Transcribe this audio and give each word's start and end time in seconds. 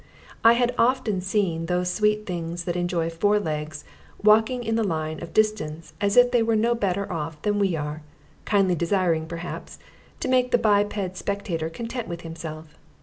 I 0.43 0.53
had 0.53 0.73
often 0.79 1.21
seen 1.21 1.67
those 1.67 1.93
sweet 1.93 2.25
things 2.25 2.63
that 2.63 2.75
enjoy 2.75 3.07
four 3.11 3.37
legs 3.39 3.83
walking 4.23 4.63
in 4.63 4.73
the 4.73 4.83
line 4.83 5.21
of 5.21 5.31
distance 5.31 5.93
as 6.01 6.17
if 6.17 6.31
they 6.31 6.41
were 6.41 6.55
no 6.55 6.73
better 6.73 7.13
off 7.13 7.39
than 7.43 7.59
we 7.59 7.75
are, 7.75 8.01
kindly 8.43 8.73
desiring, 8.73 9.27
perhaps, 9.27 9.77
to 10.19 10.27
make 10.27 10.49
the 10.49 10.57
biped 10.57 11.17
spectator 11.17 11.69
content 11.69 12.07
with 12.07 12.21
himself. 12.21 12.79